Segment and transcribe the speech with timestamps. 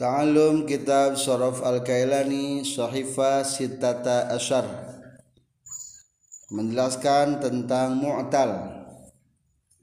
[0.00, 4.64] Ta'allum kitab Sharaf Al-Kailani Sahifa Sittata Asyar
[6.48, 8.80] Menjelaskan tentang Mu'tal.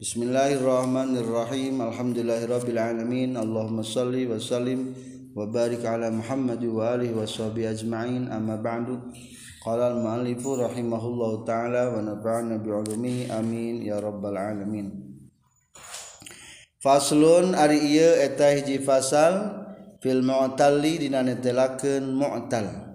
[0.01, 1.85] Bismillahirrahmanirrahim.
[1.85, 4.97] Alhamdulillahirrabbilalamin Allahumma salli wa sallim
[5.37, 8.33] Wa barik ala Muhammad wa alihi wa sahbihi ajma'in.
[8.33, 8.97] Amma ba'du.
[9.61, 13.85] Qala al-ma'alifu rahimahullahu ta'ala Wa naba'ana bi'ulumihi amin.
[13.85, 14.97] Ya rabbal alamin.
[16.81, 19.56] Faslun ari iya eta hiji fasal
[20.07, 22.87] fil mu'talli dina netelakeun mu'tal.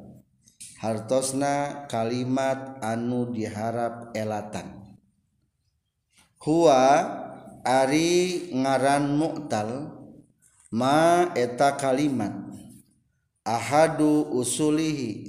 [0.80, 4.96] Hartosna kalimat anu diharap elatan.
[6.40, 6.80] Huwa
[7.60, 9.92] ari ngaran mu'tal
[10.72, 12.32] ma eta kalimat.
[13.44, 15.28] Ahadu usulihi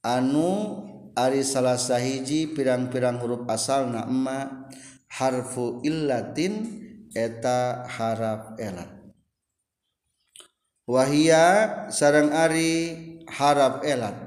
[0.00, 0.80] anu
[1.12, 4.64] ari salah sahiji pirang-pirang huruf asalna emma
[5.12, 6.80] harfu illatin
[7.12, 9.01] eta harap elat.
[10.82, 12.98] Wahia sarang Ari
[13.30, 14.18] harap elat.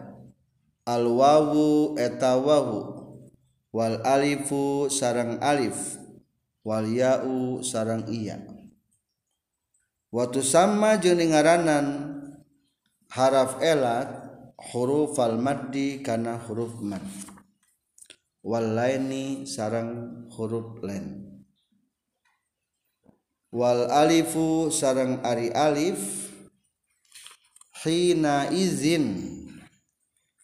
[0.88, 2.96] Alwawu eta wawu.
[3.76, 6.00] Wal alifu sarang alif.
[6.64, 8.40] Wal yau sarang iya.
[10.16, 12.16] Waktu sama jeningaranan
[13.12, 14.08] haraf elat
[14.72, 17.04] huruf al maddi karena huruf mad
[18.48, 21.36] Wal laini sarang huruf lain.
[23.52, 26.26] Wal alifu sarang ari alif
[27.86, 29.38] hina izin.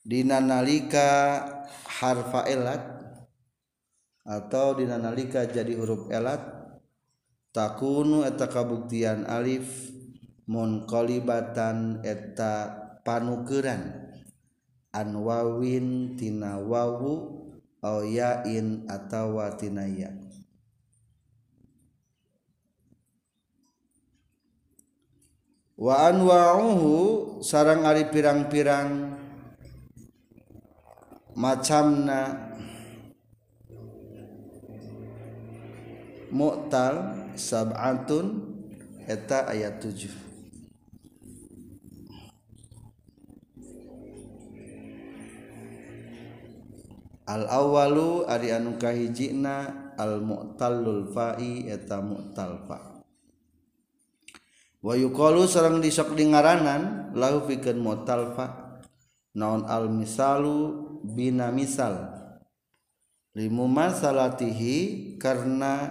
[0.05, 1.41] Dinanalika
[1.85, 2.81] harfa elat
[4.25, 6.41] atau dinanalika jadi huruf elat
[7.53, 9.93] takunu eta kabuktian alif
[10.49, 12.73] munqalibatan eta
[13.05, 14.13] panukeran
[14.93, 17.13] anwawin tina wawu
[17.81, 20.30] au yain atawa tina ya.
[25.81, 29.17] wa anwa'uhu sarang Ari pirang-pirang
[31.33, 32.53] macamna
[36.29, 38.45] mutal sab'atun
[39.09, 40.05] eta ayat 7
[47.25, 52.90] al awalu ari anu kahijina al mu'tallul fa'i eta mu'tal fa'
[54.81, 58.77] wayuqalu sareng disok dingaranan lahu pikeun mutalfa
[59.37, 62.17] naon al misalu bina misal?
[63.31, 65.87] Limu masalatihi karena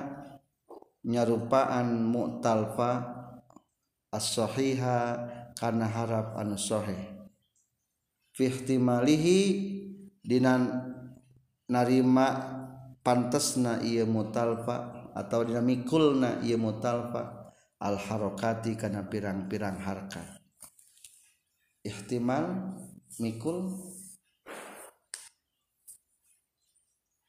[1.01, 3.17] nyarupaan mu'talfa
[4.13, 4.99] as-sahiha
[5.57, 7.01] karena harap anu sahih.
[8.37, 9.41] Fi ihtimalihi
[10.21, 10.61] dina
[11.65, 12.29] narima
[13.01, 17.40] pantesna ieu mutalfa atau dina mikulna ieu mutalfa
[17.81, 20.29] al harokati karena pirang-pirang harkat.
[21.81, 22.77] Ihtimal
[23.17, 23.73] mikul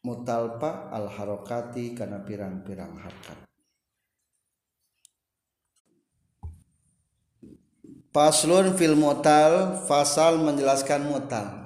[0.03, 3.39] mutalpa al harokati karena pirang-pirang harkat.
[8.11, 11.63] Faslun fil mutal fasal menjelaskan mutal.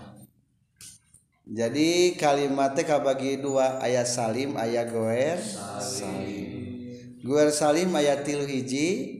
[1.46, 5.42] Jadi kalimatnya kabagi dua ayat salim ayat goer.
[5.82, 6.45] Salim
[7.26, 9.18] Guer salim ayat tilu hiji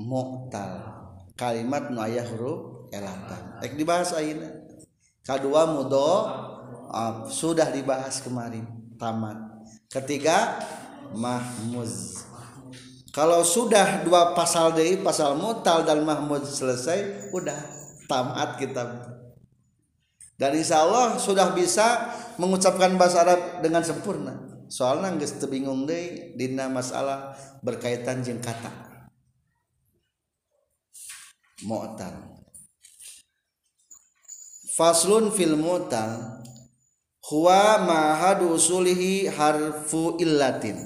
[0.00, 0.88] mu'tal
[1.36, 3.60] kalimat nu aya huruf elatan.
[3.60, 4.48] Ek dibahas ayeuna?
[5.20, 6.32] Kadua mudo
[6.88, 8.64] uh, sudah dibahas kemarin
[8.96, 9.36] tamat.
[9.92, 10.64] Ketiga
[11.12, 12.24] mahmuz.
[13.12, 17.60] Kalau sudah dua pasal dari pasal mutal dan mahmud selesai udah
[18.08, 19.12] tamat kita
[20.40, 26.72] dan insya Allah sudah bisa mengucapkan bahasa Arab dengan sempurna soalnya nggak bingung deh dina
[26.72, 28.72] masalah berkaitan jeng kata.
[31.68, 32.40] Mu'tal.
[34.72, 36.40] Faslun fil mu'tal.
[37.28, 40.80] Huwa ma'hadu usulihi harfu illatin.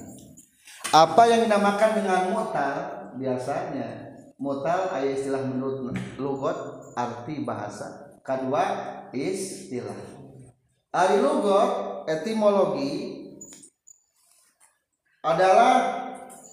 [0.91, 2.77] Apa yang dinamakan dengan mu'tal?
[3.15, 8.19] Biasanya mu'tal ayat istilah menurut lugot arti bahasa.
[8.27, 8.65] Kedua
[9.15, 9.97] istilah.
[10.91, 13.16] Ari lugot etimologi
[15.27, 15.75] adalah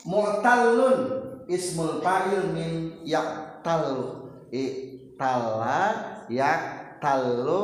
[0.02, 0.98] mu'tallun
[1.46, 5.82] ismul fa'il min yaqtalu iktala
[6.26, 7.62] yaqtalu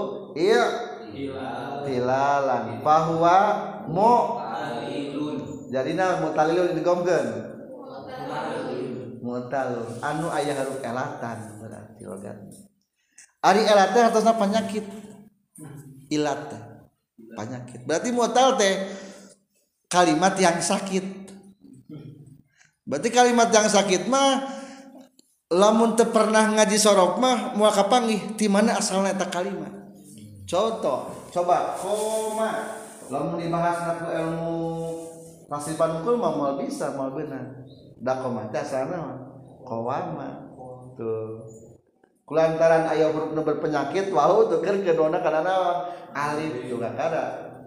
[1.89, 3.37] tilalan bahwa
[3.89, 5.37] mu'talilun
[5.73, 7.27] jadi nah mu'talilun digomkeun
[9.25, 12.37] mu'talun anu ayah harus elatan berarti logat
[13.39, 14.85] ari elatnya atasnya penyakit.
[16.09, 16.51] Ilat
[17.37, 17.85] penyakit.
[17.85, 18.73] Berarti mu'tal teh
[19.89, 21.33] kalimat yang sakit.
[22.85, 24.45] Berarti kalimat yang sakit mah
[25.49, 29.73] lamun teu pernah ngaji sorok mah moal kapanggih ti mana asalna eta kalimat?
[30.45, 32.77] Contoh coba koma.
[33.09, 34.57] Lamun dibahas ku ilmu
[35.49, 37.65] pasipan ukul mah moal bisa moal benar.
[37.97, 39.25] Da koma teh asalna
[39.65, 40.53] qawama
[40.93, 41.45] tuh.
[42.29, 45.41] Kulantaran aya huruf berpenyakit wau tuh keur kedona kana
[46.13, 47.57] alif juga kada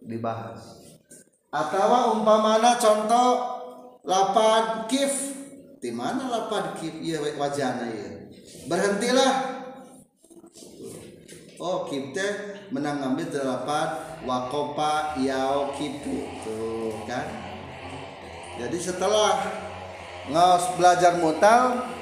[0.00, 0.85] dibahas
[1.50, 3.30] atau umpamana contoh
[4.06, 5.34] lapad kif.
[5.82, 6.94] Di mana lapad kif?
[6.98, 8.08] Iya wajana ya
[8.66, 9.32] berhentilah.
[11.56, 12.32] Oh kif teh
[12.72, 13.88] menang ngambil delapan
[14.24, 16.26] wakopa yao kipu.
[16.44, 17.26] Tuh kan?
[18.56, 19.36] Jadi setelah
[20.32, 21.92] ngos belajar mutal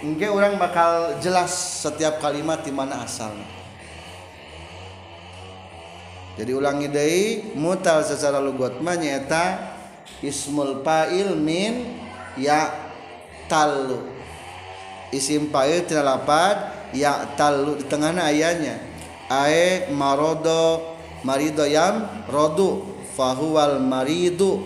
[0.00, 1.52] Mungkin orang bakal jelas
[1.84, 3.59] setiap kalimat di mana asalnya.
[6.38, 8.96] Jadi ulangi deh mutal secara lugot mah
[10.22, 11.98] ismul fa'il min
[12.36, 12.70] ya
[13.50, 14.04] talu.
[15.10, 18.78] Isim fa'il tina lapad ya talu di tengahna ayanya.
[19.30, 24.62] Ae marodo marido yam rodu fahuwal maridu.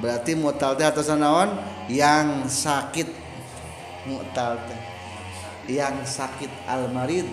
[0.00, 1.54] Berarti mutal teh atasan naon
[1.86, 3.06] yang sakit
[4.04, 4.80] mu'tal teh
[5.70, 7.24] yang sakit almarid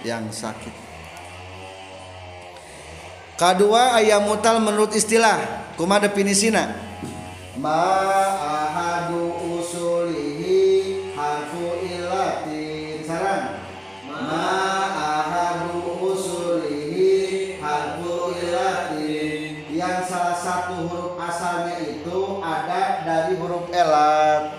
[0.00, 0.85] yang sakit
[3.36, 5.68] kedua ayam mutal menurut istilah.
[5.76, 6.72] Kuma definisina.
[7.60, 7.84] Ma
[8.40, 13.04] ahadu usulihi harfu ilatin.
[13.04, 13.60] Saran.
[14.08, 14.48] Ma
[14.96, 19.68] ahadu usulihi harfu ilatin.
[19.68, 24.56] Yang salah satu huruf asalnya itu ada dari huruf elat.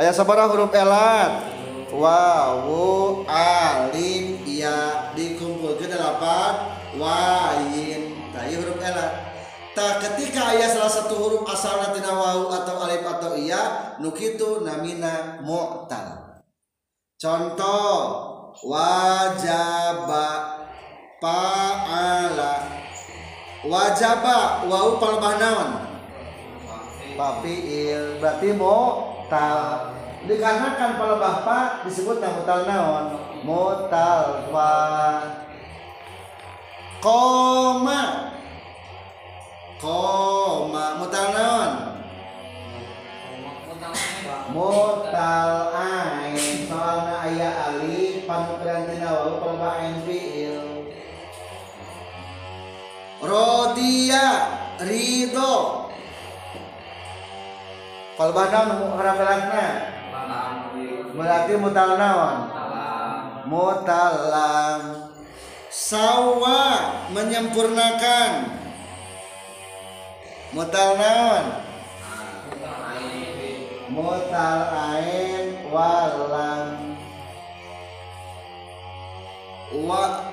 [0.00, 1.52] Ayat sabara huruf elat.
[1.92, 5.12] Wawu alif ya.
[5.12, 9.36] Dikumpulkan delapan wayin tadi huruf elat
[9.76, 15.44] tak ketika ayat salah satu huruf asal tina wawu atau alif atau iya nukitu namina
[15.44, 16.40] mu'tal.
[17.20, 17.92] Contoh
[18.64, 20.28] wajaba
[21.20, 22.54] pa'ala.
[23.68, 25.70] Wajaba wawu palebah naon?
[27.20, 29.92] Papiil berarti mutal.
[30.24, 33.04] Dikarenakan kalau bapak disebut mutal naon?
[33.44, 34.72] Mutal fa
[37.06, 38.02] koma.
[39.78, 40.84] Koma.
[40.98, 41.72] Mutal naon?
[44.50, 46.66] Mutal ain.
[46.66, 50.90] Soalnya ayah ali panukiran tina wawu kalau ain fiil
[53.22, 54.26] rodia
[54.82, 55.56] ridho
[58.16, 59.66] kalau badang harap-harapna
[61.14, 61.90] berarti mutal.
[61.96, 62.36] Naon
[63.46, 65.05] mutalam
[65.76, 66.64] sawa
[67.12, 68.56] menyempurnakan.
[70.56, 71.44] Mutal naon?
[73.92, 76.96] Mutal ain walam
[79.84, 80.32] wa.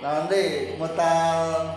[0.00, 1.76] Nanti mutal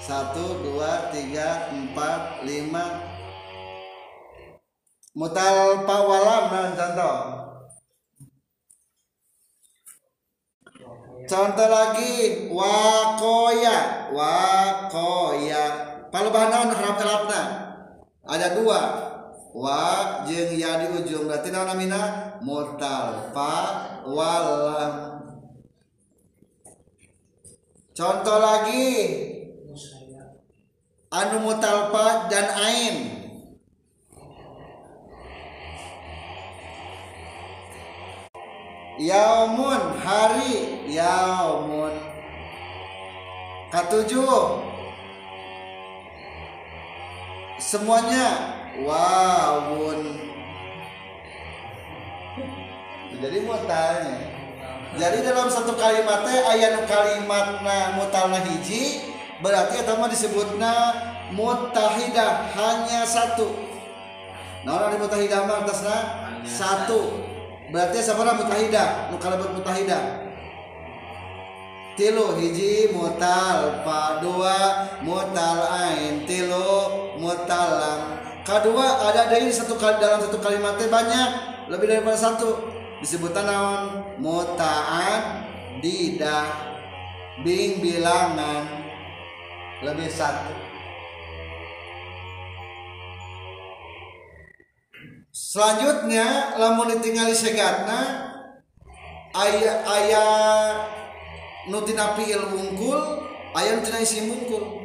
[0.00, 3.12] satu dua tiga empat lima.
[5.12, 7.41] Mutal pawalam nah contoh
[11.28, 15.64] contoh lagi wakoya wakoya.
[16.12, 16.70] Palebah naon?
[16.72, 17.40] Harap elapna
[18.28, 18.80] ada dua.
[19.52, 21.28] Wa jeng ya di ujung.
[21.28, 22.00] Berarti naon namina?
[22.42, 23.54] Mutal pa
[24.08, 24.94] walam
[27.92, 28.90] contoh lagi.
[31.12, 33.21] Anu mutalpa dan ain
[39.00, 40.84] yaumun hari.
[40.88, 41.94] Yaumun.
[43.72, 44.60] Ketujuh.
[47.56, 48.58] Semuanya.
[48.82, 50.00] Wawun.
[53.22, 54.32] Jadi mutalnya.
[54.92, 59.08] Jadi dalam satu kalimatnya ayat kalimatna mutalna hiji
[59.40, 60.74] berarti eta mah disebutna
[61.32, 63.56] mutahidah hanya satu.
[64.68, 65.96] Nah orang mutahidah mah atasna?
[66.44, 67.21] Satu
[67.72, 70.28] berarti sabaraha mutahidah nu kalabat mutahidah
[71.96, 80.18] tilu hiji mutal pa dua mutal ain tilu mutalam kedua ada dari satu kali dalam
[80.22, 81.30] satu kalimat banyak.
[81.70, 82.68] Lebih daripada satu.
[83.02, 83.82] Disebutkan naon?
[84.22, 85.46] Mutaan
[85.82, 86.46] didah
[87.42, 88.66] bing bilangan.
[89.82, 90.71] Lebih satu
[95.52, 98.24] selanjutnya lamun ditinggali segatna
[99.36, 100.32] ayah ayah
[101.68, 103.20] nutina piil wungkul
[103.60, 104.80] ayah nutina isi mungkul.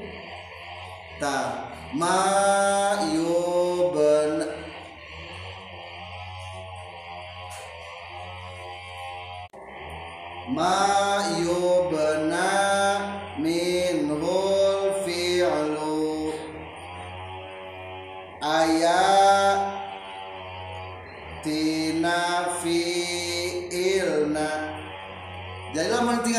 [1.23, 4.43] Ta ma yoben
[10.51, 10.96] ma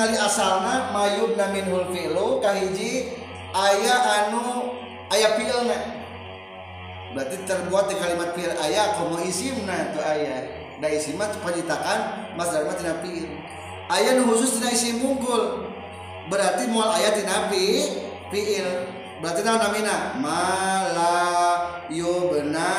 [0.08, 3.12] tinggali asalna mayubna minhul fi'lu kahiji
[3.52, 4.72] aya anu
[5.12, 5.78] aya fi'ilna.
[7.12, 10.48] Berarti terbuat di kalimat fi'il aya komo isimna itu aya.
[10.80, 13.28] Da isim mah panyitakan masdar mah tina fi'il.
[13.92, 15.68] Aya nu khusus tina isim mungkul
[16.32, 18.96] berarti moal aya tina fi'il.
[19.20, 21.20] Berarti naon namina mala
[21.92, 22.72] yubna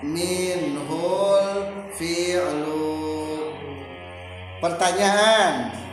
[0.00, 2.96] minhul fi'lu.
[4.58, 5.87] Pertanyaan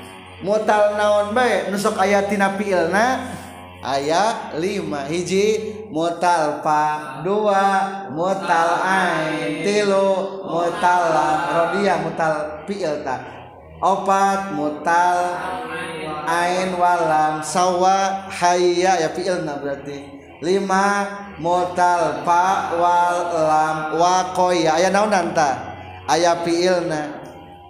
[0.45, 3.33] mutal naon baik nusok ayat tina fiilna
[3.81, 5.45] ayat 5 hiji
[5.89, 7.65] mutal pa dua
[8.11, 9.61] mutal ain.
[9.61, 11.13] Tilu mutal
[11.53, 13.21] rodia mutal fiil ta.
[13.81, 15.37] Opat mutal
[16.25, 17.39] ain walam.
[17.45, 19.01] Sawa hayya.
[19.01, 20.13] Ya fiilna berarti.
[20.43, 21.05] Lima
[21.39, 24.81] mutal pak walam wakoya.
[24.81, 25.77] Ayat naon nanta
[26.09, 27.14] ayat fiilna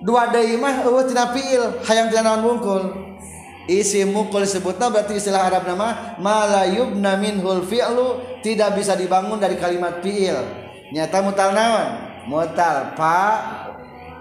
[0.06, 2.84] dua deui mah eueuh tina fiil hayang tina naon wungkul.
[3.66, 10.06] Isi mukul disebutna berarti istilah Arab nama malayubna minhul fi'lu tidak bisa dibangun dari kalimat
[10.06, 10.38] fi'il.
[10.94, 11.88] Nyata mutal naon?
[12.30, 13.22] Mutal pa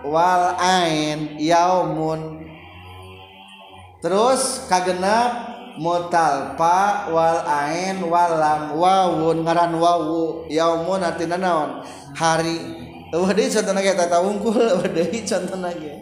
[0.00, 2.40] wal ain yaumun.
[4.00, 11.84] Terus kagenap mutal pa wal ain walam wawun ngaran wawu yaumun artinya naon?
[12.16, 12.93] Hari.
[13.12, 14.56] Deui contohna ge tata wungkul
[14.96, 15.94] deui contohna ge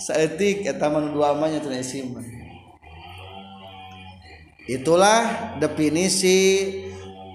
[0.00, 2.14] saetik eta mah dua amanya teu isim
[4.64, 6.40] itulah definisi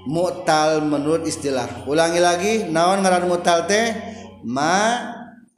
[0.10, 1.86] mu'tal menurut istilah.
[1.86, 3.94] Ulangi lagi naon ngaran mu'tal teh?
[4.42, 4.98] Ma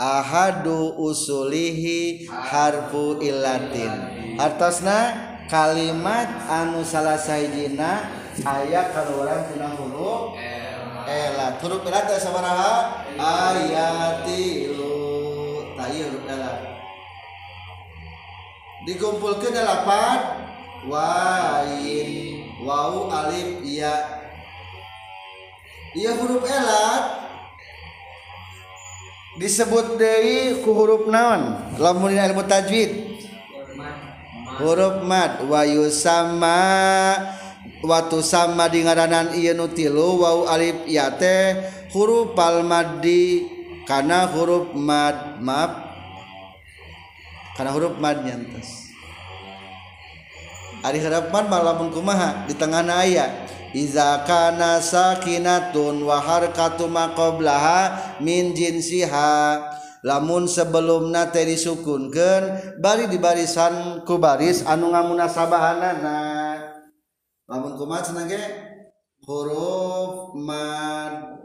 [0.02, 3.94] ahadu usulihi harfu ilatin
[4.42, 5.14] artosna
[5.46, 8.10] kalimat anu salah sahijina
[8.42, 10.34] aya kaluaran tina huruf
[11.08, 14.94] ela huruf ela teh sabaraha ayatilu
[15.78, 16.72] tilu huruf ela
[18.82, 20.18] Dikumpulkan delapan
[20.90, 22.10] wain.
[22.66, 23.94] Wau alif ya.
[25.98, 27.04] Ieu huruf elat
[29.38, 31.62] disebut deui ku huruf naon?
[31.78, 33.22] Lamun ilmu tajwid.
[34.58, 35.46] Huruf mad.
[35.46, 36.62] Wa yusamma
[37.82, 41.58] watu sama di ngaranan ieu nu tilu wau alif ya teh
[41.94, 43.46] huruf al maddi
[43.90, 45.72] kana huruf mad maaf
[47.58, 48.94] kana huruf mad nyantos
[50.86, 58.52] ari huruf mad malah kumaha di tengah aya iza kana sakinatun wa harkatu maqablaha min
[58.52, 59.80] jinsiha.
[60.02, 66.41] Lamun sebelumna teh disukunkeun bari di barisan ku baris anu ngamunasabahanana
[67.52, 68.40] lamun kumaha cenah ge?
[69.28, 71.36] Huruf mad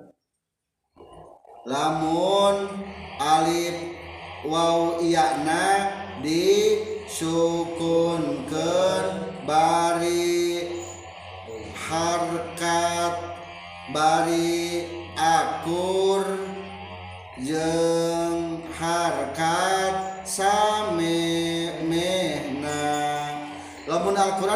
[1.66, 2.70] lamun
[3.18, 3.74] alif
[4.46, 5.90] waw iyana
[6.22, 7.42] disukunkan
[9.42, 10.70] bari.
[11.74, 13.14] Harkat
[13.90, 14.86] bari
[15.18, 16.22] akur.
[17.36, 19.65] Jeng harkat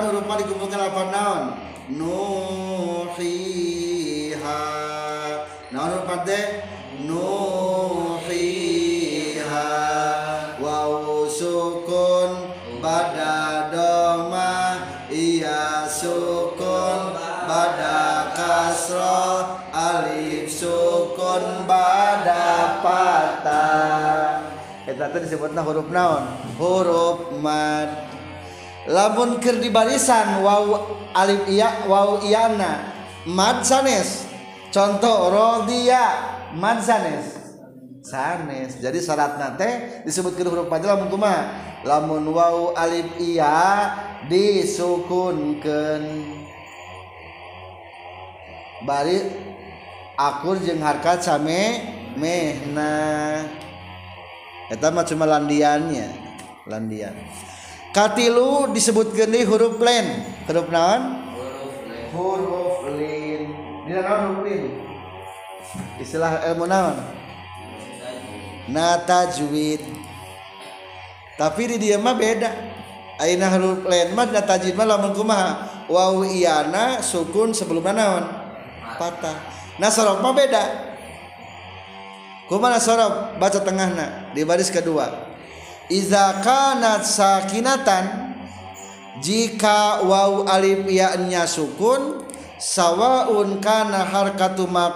[0.00, 1.52] lamun Al-Qur'an huruf mad dikumpulkan apa naon
[1.92, 2.24] nuhiha.
[5.72, 6.64] Naon huruf mad teh
[7.04, 8.40] nuhiha.
[10.56, 10.88] Wa
[11.28, 12.30] sukun
[12.80, 14.80] bada doma.
[15.12, 17.12] Iya sukun
[17.44, 19.60] bada kasro.
[19.68, 24.48] Alif sukun bada patah.
[24.88, 26.24] Eta teh disebutna huruf naon
[26.56, 28.09] huruf mad
[28.90, 32.90] lamun keur di barisan waw Alif iya waw Iana
[33.30, 34.26] mad sanes
[34.74, 36.02] contoh rodia
[36.58, 37.38] mad sanes.
[38.00, 41.54] Sanes jadi syaratna teh disebutkan huruf panjang lamun kumaha?
[41.86, 43.94] Lamun waw Alif iya
[44.26, 46.02] disukunkan
[48.84, 49.20] bari
[50.16, 51.84] akur jeung harkat same
[52.16, 53.44] mehna
[54.72, 56.08] eta mah cuma landiannya
[56.64, 57.14] landian.
[57.90, 61.02] Katilu disebutkeun deui huruf len huruf naon?
[62.14, 63.54] Huruf lin
[63.86, 64.64] dina naon huruf lin
[65.98, 66.96] istilah ilmu naon?
[68.70, 69.82] Natajwid.
[71.34, 72.50] Tapi di dia mah beda.
[73.18, 75.84] Ayeuna huruf len mah natajwid mah lamun kumaha?
[75.90, 78.24] Waw iyana sukun sebelumna naon?
[78.98, 79.38] Patah.
[79.82, 80.64] Nah sorok mah beda.
[82.46, 85.29] Kumana sorob baca tengahna di baris kedua
[85.90, 88.32] iza kanat sakinatan
[89.20, 92.24] jika waw alif ya-nya sukun
[92.56, 94.94] sawaun kana harkatu ma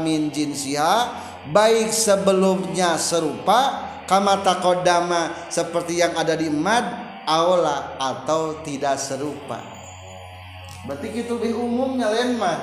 [0.00, 1.10] min jinsiha
[1.50, 6.84] baik sebelumnya serupa kama taqaddama seperti yang ada di mad
[7.26, 9.62] aula atau tidak serupa.
[10.86, 12.58] Berarti gitu lebih umumnya lain mah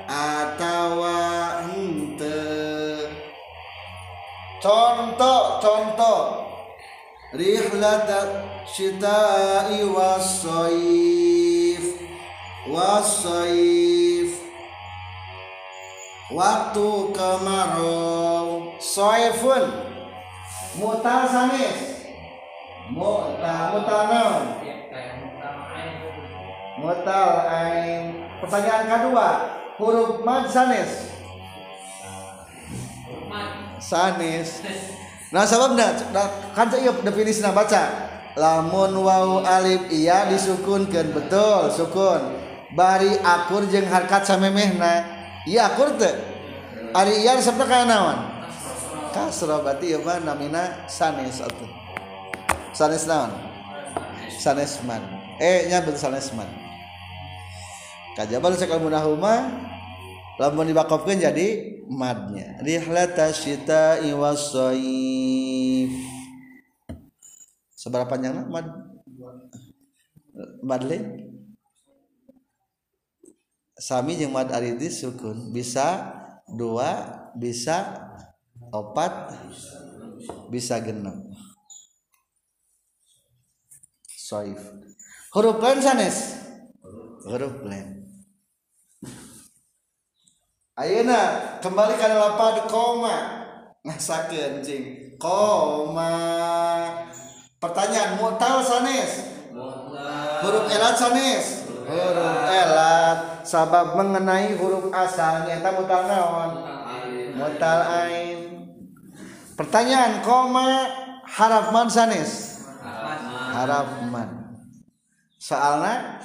[0.05, 3.07] atawa henteu.
[4.59, 6.43] Contoh contoh
[7.31, 8.11] rihlat
[8.67, 11.83] syita'i was-saif
[12.67, 14.08] was-saif
[16.29, 19.65] waktu kemarau soifun
[20.77, 22.05] mutal sanis
[22.93, 24.45] mutal mutal naon?
[26.79, 29.29] Mutal ain pertanyaan kedua
[29.81, 31.12] huruf mad sanis
[33.81, 34.63] sanis
[35.33, 35.93] nah sababna
[36.53, 38.09] kan iya definisi baca.
[38.38, 42.39] Lamun wau alif iya disukunkan betul sukun.
[42.71, 46.15] Bari akur jeung harkat samemehna iya akur teh
[46.96, 48.17] ari iya disebutna kana naon?
[49.13, 51.69] Kasra berarti ieu mah namina sanes atuh
[52.74, 53.31] sanes naon?
[54.39, 55.03] Sanesman
[55.39, 56.48] eh nya betul sanesman
[58.15, 59.51] kajabal sakal munahuma
[60.39, 61.48] lamun dibakopkeun jadi
[61.89, 62.62] madnya.
[62.63, 65.91] Rihlata syita iwasaif
[67.75, 68.67] seberapa panjangna mad?
[70.63, 71.27] Madle
[73.79, 75.55] sami jeung mad aridis sukun.
[75.55, 76.12] Bisa
[76.45, 78.05] dua bisa
[78.69, 79.34] opat
[80.51, 81.15] bisa genep.
[84.06, 84.62] Soif.
[85.34, 86.38] Huruf lain sanes?
[87.25, 88.06] Huruf lain.
[90.77, 93.17] Ayeuna kembali ke lapad koma.
[93.82, 96.13] Ngasakeun cing koma.
[97.58, 99.39] Pertanyaan mutal sanes?
[100.45, 106.52] Huruf elat sanes huruf elat sabab mengenai huruf asal nyata mutal naon?
[107.34, 108.39] Mutal ain.
[109.58, 110.88] Pertanyaan koma
[111.25, 112.63] haraf man sanes?
[113.52, 114.56] Haraf man.
[115.36, 116.19] Soalna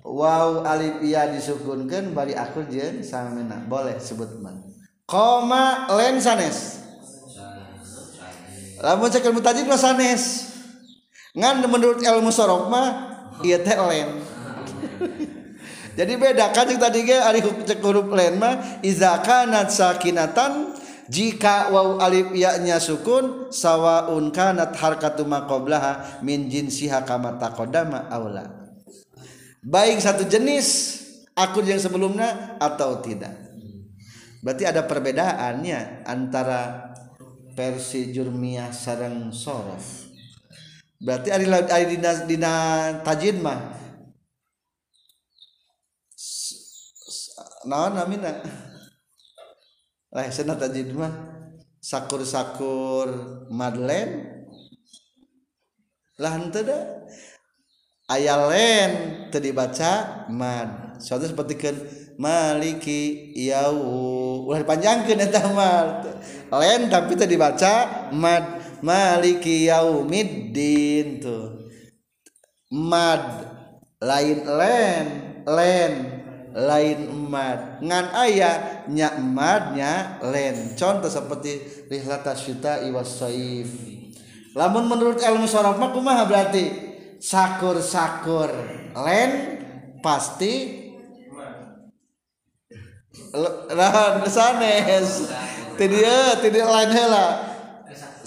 [0.00, 2.34] wow alif iya disukunkan bari
[2.68, 3.62] jen samena.
[3.64, 4.60] Boleh sebut man.
[5.08, 6.84] Koma len sanes.
[8.80, 10.52] Lamun cek ilmu tajid mah sanes.
[11.36, 13.09] Ngan menurut ilmu sorok mah
[13.44, 14.08] iya teh len.
[15.98, 20.72] Jadi beda kan cek tadi ge ari cek huruf len mah iza kanat sakinatan
[21.10, 28.46] jika waw alif ya-nya sukun sawaun kanat harkatu maqablaha min jinsiha kama taqaddama aula.
[29.60, 30.96] Baik satu jenis
[31.36, 33.34] akun yang sebelumnya atau tidak.
[34.40, 36.94] Berarti ada perbedaannya antara
[37.52, 39.99] versi jurmiyah sarang sorof
[41.00, 42.52] berarti ari ari dina dina
[43.00, 43.80] tajin mah.
[47.64, 48.40] Naon namina?
[50.12, 51.12] Lah sana tajin mah.
[51.80, 53.08] Sakur-sakur
[53.48, 54.28] madlen.
[56.20, 57.08] Lah henteu da
[58.12, 58.90] aya len
[59.32, 61.00] teu dibaca mad.
[61.00, 61.76] Soalnya kan
[62.20, 64.44] maliki yau.
[64.44, 66.04] Ulah dipanjangkeun eta mah.
[66.60, 68.59] Len tapi teu dibaca mad.
[68.82, 71.70] Maliki yaumiddin tuh.
[72.70, 73.50] Mad
[74.00, 75.06] lain len
[75.44, 75.92] len
[76.54, 77.82] lain mad.
[77.82, 80.74] Ngan aya nya madnya len.
[80.74, 83.90] Contoh seperti rihlata syita iwasaif
[84.54, 86.90] lamun menurut ilmu sorof mah kumaha berarti?
[87.20, 88.48] Sakur-sakur
[88.96, 89.30] len
[90.00, 90.88] pasti
[93.70, 95.28] lahan sanes.
[95.76, 97.49] Tidak tidak lain hela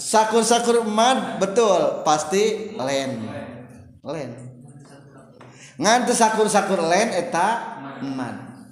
[0.04, 2.04] sakur-sakur mad betul.
[2.04, 3.24] Pasti len.
[4.04, 4.30] Len.
[5.80, 8.68] Nganti sakur-sakur len eta mad.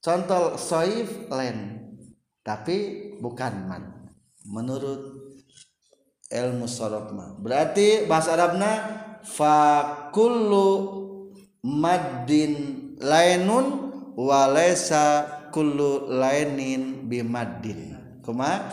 [0.00, 1.84] Contoh soif len.
[2.40, 2.76] Tapi
[3.20, 3.84] bukan mad.
[4.48, 5.18] Menurut
[6.28, 7.08] ilmu sorof
[7.40, 8.72] berarti bahasa Arabna
[9.24, 10.68] fakullu
[11.64, 12.52] maddin
[13.00, 18.68] lainun walaysa kullu lainin bimaddin kuma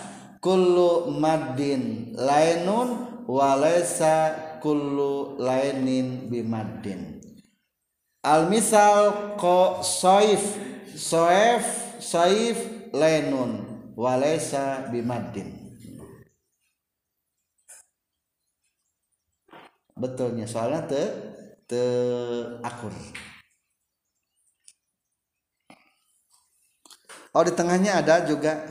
[0.45, 7.17] kullu maddin lainun walaysa kullu lainin bimaddin.
[8.21, 10.41] Al misal ko soif
[10.93, 11.65] soef
[11.97, 13.65] saif lenun
[13.97, 15.49] walesa bimadin
[19.95, 21.01] betulnya soalnya te
[21.67, 21.83] te
[22.61, 22.91] akur.
[27.35, 28.63] Oh di tengahnya ada juga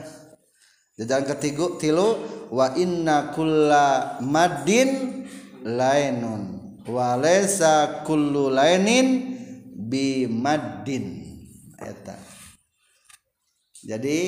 [0.94, 2.18] jajaran ketiga tilu
[2.50, 5.24] wa inna kulla madin
[5.64, 6.62] lainun.
[6.85, 9.40] Walesa kullu lainin
[9.72, 11.24] bimadin
[11.80, 12.12] eta.
[13.85, 14.18] Jadi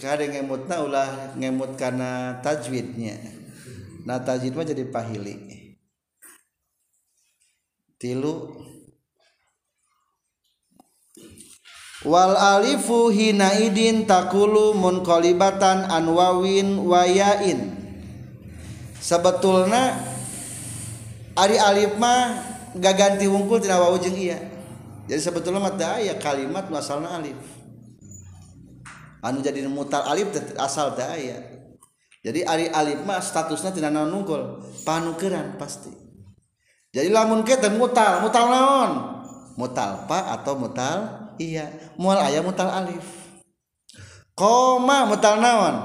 [0.00, 3.16] kadang ngemutna ulah ngemut karena tajwidnya.
[4.08, 5.36] Nah tajwid mah jadi pahili.
[7.96, 8.60] Tilu
[12.06, 17.74] wal alifu hinaidin takulu munqalibatan anwawin wayain.
[19.02, 19.98] Sebetulna
[21.34, 22.46] ari alif mah
[22.78, 24.38] gak ganti wungkul tina wawu jeung iya.
[25.06, 27.38] Jadi sebetulnya mah aya kalimat nu asalna alif.
[29.22, 31.42] Anu jadi mutal alif asal teu aya.
[32.22, 35.90] Jadi ari alif mah statusna tina naon nungkul panukeran pasti.
[36.90, 38.90] Jadi lamun kita mutal mutal naon?
[39.54, 43.04] Mutal pa atau mutal iya mual ayah mutal alif.
[44.36, 45.76] Koma mutal naon?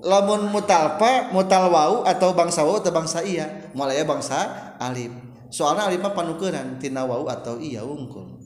[0.00, 4.38] Lamun mutal pa mutal wau atau bangsa wau atau bangsa iya mual ayah bangsa
[4.80, 5.12] alif.
[5.52, 8.40] Soalnya alif mah panukeran tina wau atau iya wungkul.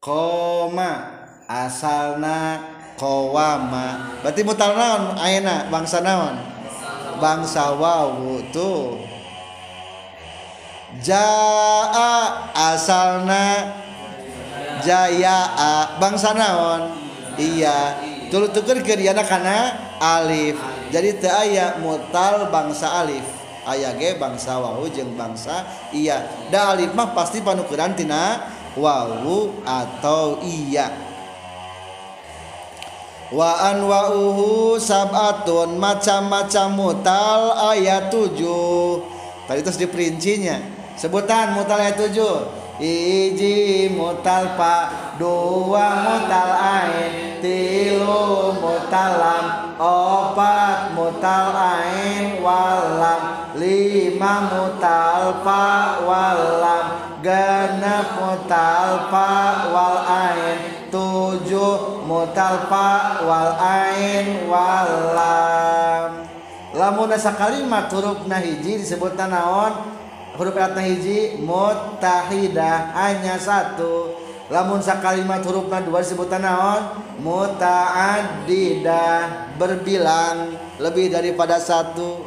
[0.00, 0.90] Koma
[1.46, 2.58] asalna
[2.96, 4.18] kowama.
[4.24, 6.34] Berarti mutal naon ayana bangsa naon?
[7.20, 8.96] Bangsa wawu tuh
[10.98, 13.78] jaa asalna.
[14.80, 15.44] Jaya
[16.00, 16.96] bangsa naon?
[17.36, 18.00] Iya.
[18.32, 20.56] Tulu tuker ke dia karena alif.
[20.88, 23.22] Jadi teu aya mutal bangsa alif.
[23.68, 26.24] Aya ge bangsa wawu jeung bangsa iya.
[26.48, 28.40] Da alif mah pasti panukeran tina
[28.72, 30.88] wawu atau iya.
[33.30, 38.42] Wa anwa'uhu sab'atun macam-macam mutal ayat 7
[39.46, 49.12] tadi terus diperincinya sebutan mutal ayat 7 iji mutal pa dua mutal ain tilu mutal
[49.16, 49.46] lam
[49.80, 55.64] opat mutal ain walam lima mutal pa
[56.04, 59.28] walam genep mutal pa
[59.72, 66.28] wal ain tujuh mutalfa wal ain walam.
[66.76, 70.00] Lamun asa kalimat huruf nahiji disebut naon
[70.38, 74.14] huruf nahiji mutahidah hanya satu.
[74.50, 76.82] Lamun sakalimat huruf dua disebut naon?
[77.22, 82.18] Mutaaddidah berbilang lebih daripada satu.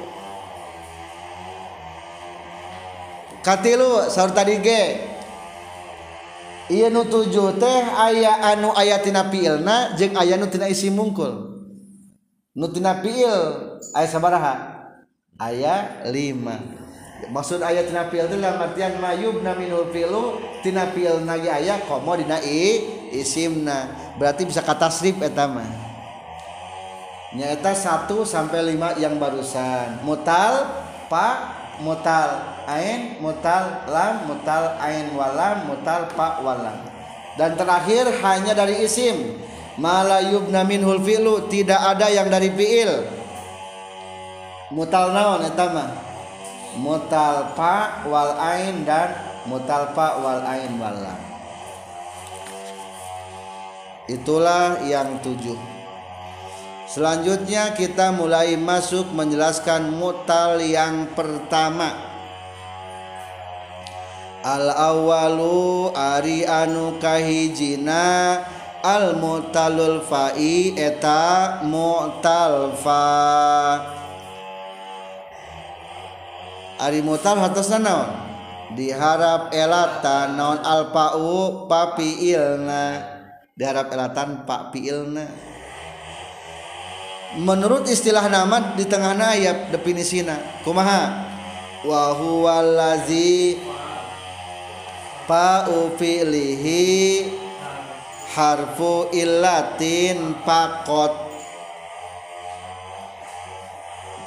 [3.44, 5.12] Katilu sahur tadi ge.
[6.72, 11.60] Nuju teh aya anu ayatina pilna jeng aya nutina isi mungkul.
[12.56, 13.36] Nutina pil
[13.92, 14.72] aya sabaraha?
[15.36, 16.83] Aya 5
[17.30, 22.18] maksud ayat tina pil itu dalam artian mayub naminul pilu tina pil nagi aya komo
[22.18, 22.84] dina i
[23.14, 25.94] isimna berarti bisa kata strip eta mah.
[27.34, 30.06] Nyata 1 sampai 5 yang barusan.
[30.06, 30.70] Mutal
[31.10, 31.38] pak
[31.82, 36.78] mutal ain mutal lam mutal ain walam mutal pa walam.
[37.34, 39.42] Dan terakhir hanya dari isim.
[39.74, 43.10] Malayub namin fi'lu tidak ada yang dari fi'il.
[44.70, 45.66] Mutal naon eta
[46.74, 49.14] mah mutal pa wal ain dan
[49.46, 51.20] mutal pa wal ain walam
[54.10, 55.74] itulah yang tujuh
[56.94, 61.90] Selanjutnya kita mulai masuk menjelaskan mutal yang pertama.
[64.46, 68.46] Al awalu ari anu kahijina
[68.86, 74.03] al mutalul fa'i eta mutal fa.
[76.82, 78.10] Ari mutal hartos naon?
[78.74, 82.86] Diharap elatan non al pa'u papi ilna.
[83.54, 85.54] Diharap elatan pak piilna
[87.40, 91.26] menurut istilah nama di tengah ayat definisina kumaha
[91.82, 93.58] wa huwallazi
[95.26, 97.34] pa'u fi'lihi
[98.38, 101.14] harfu illatin pakot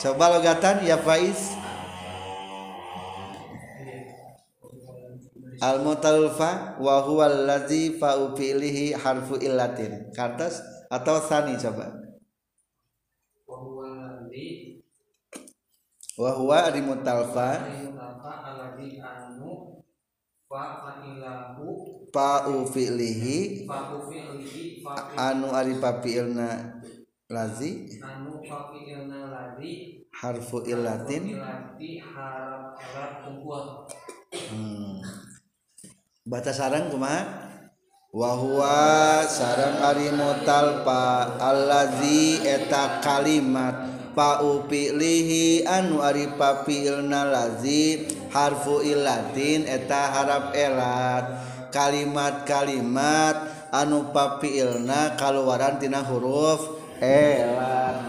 [0.03, 1.55] coba logatan ya Faiz
[5.61, 10.13] al mutalfa wa huwallazi fa'u fi'lihi harfu illatin.
[10.13, 12.07] Kartas atau sani coba?
[16.17, 17.93] Wa huwa ari mutalfa anu
[22.13, 22.29] fa
[22.73, 23.69] fi'lihi
[25.17, 26.81] anu ari papiilna
[27.29, 28.01] lazi?
[28.01, 31.37] Anu fafi'ilna ladi harfu illatin.
[31.37, 33.85] Ilati harap harap kumpul
[34.33, 35.16] hmm.
[36.27, 37.23] baca sarang kuma
[38.11, 43.87] wahwa sarang Ari mutalpa allazi eta kalimat
[44.19, 51.55] paupilihi anu Ari papilna lazi harfu ilatin eta harap elat.
[51.71, 58.01] Kalimat-kalimat anu papilna kaluarantina huruf elat.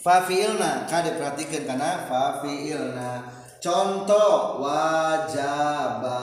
[0.00, 3.26] Fafilna kan diperhatikan karena fafilna
[3.58, 6.22] contoh wajaba.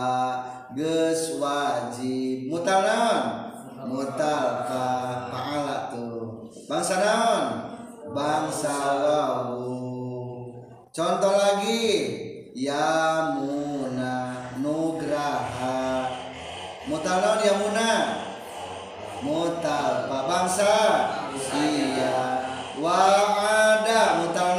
[0.74, 2.50] Geus wajib.
[2.50, 3.22] Mutal naon?
[3.84, 4.88] Mutal ka
[5.30, 7.46] paala tuh bangsa naon?
[8.14, 9.76] Bangsa wawu
[10.94, 11.86] contoh lagi
[12.58, 14.14] yamuna
[14.62, 16.10] nugraha.
[16.90, 17.92] Mutal naon yamuna?
[19.24, 20.76] Mutal pa bangsa.
[21.54, 22.44] Iya.
[22.82, 24.58] Wa'ada mutal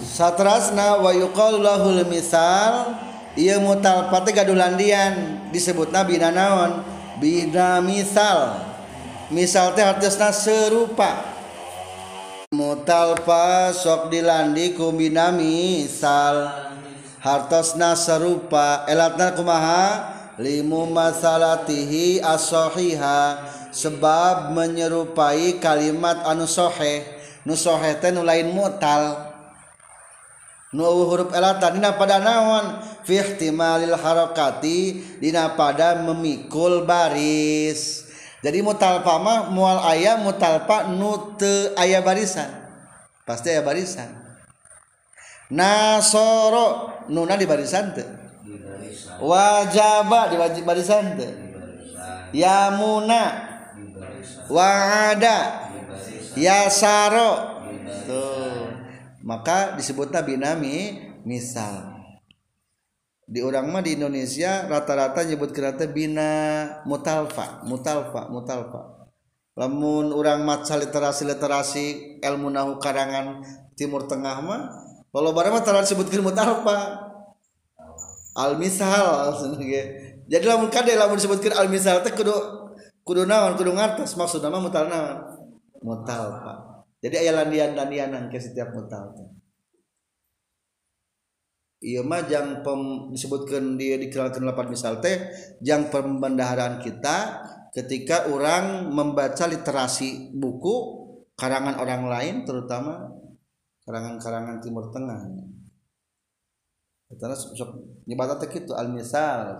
[0.00, 2.96] satrasna wa yuqalu lahul misal
[3.38, 6.82] ieu mutalfate gadulandian disebutna bina naon?
[7.20, 8.58] Bina misal.
[9.30, 11.22] Misal teh hartosna serupa.
[12.50, 16.50] Mutalfa sok dilandi ku bina misal.
[17.22, 18.88] Hartosna serupa.
[18.90, 19.84] Elatna kumaha?
[20.40, 23.46] Limu masalatihi asohiha.
[23.70, 27.06] Sebab menyerupai kalimat anu soheh.
[27.46, 29.29] Nu soheh teh nu lain mutal.
[30.70, 32.78] nu huruf elatan dina pada naon?
[33.02, 38.06] Fi ihtimalil harakati dina pada memikul baris.
[38.40, 42.48] Jadi mutalpa mah mual aya mutalpa nu teu aya barisan.
[43.26, 44.08] Pasti aya barisan.
[45.50, 48.06] Nasoro nuna di barisan teu.
[49.20, 51.32] Wajaba di barisan teu.
[52.30, 53.22] Yamuna
[54.46, 55.38] wa'ada.
[56.38, 57.58] Yasaro.
[58.06, 58.69] Tuh.
[59.20, 62.00] Maka disebutnya binami misal.
[63.30, 69.06] Di orang mah di Indonesia rata-rata nyebut kereta bina mutalfa mutalfa mutalfa.
[69.54, 71.86] Lamun orang maca literasi literasi
[72.18, 73.44] ilmu nahu karangan
[73.78, 74.60] timur tengah mah
[75.14, 77.06] kalau barang mah tarah disebutkan mutalfa.
[78.34, 79.36] Al misal
[80.30, 82.34] jadi lamun kade lamun disebutkan al misal teh kudu
[83.06, 85.18] kudu naon kudu ngartos maksudna mah mutal naon?
[85.82, 86.69] Mutalfa
[87.00, 89.40] jadi aya landian-landianan ke setiap mutal teh
[91.80, 92.20] Iya mah
[92.60, 95.16] pem, disebutkan dia dikenalkan lapan misal teh
[95.64, 97.40] jang pembendaharaan kita
[97.72, 101.00] ketika orang membaca literasi buku
[101.40, 103.08] karangan orang lain terutama
[103.88, 105.24] karangan-karangan Timur Tengah.
[107.16, 109.56] Karena sok nyebat teh kitu al misal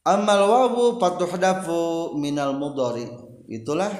[0.00, 3.04] Amal wawu patuhdafu minal mudhari.
[3.52, 3.92] Itulah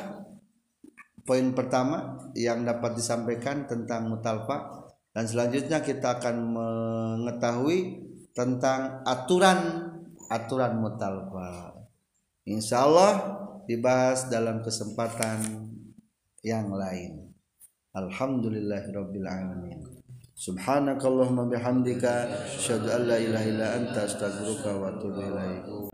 [1.29, 8.01] poin pertama yang dapat disampaikan tentang mutalfa dan selanjutnya kita akan mengetahui
[8.33, 9.61] tentang aturan
[10.33, 11.77] aturan mutalfa.
[12.49, 13.13] Insya Allah
[13.69, 15.69] dibahas dalam kesempatan
[16.41, 17.29] yang lain.
[17.93, 20.01] Alhamdulillahirabbil alamin.
[20.41, 24.09] Subhanakallahumma bihamdika asyhadu an la ilaha anta
[24.81, 25.90] wa.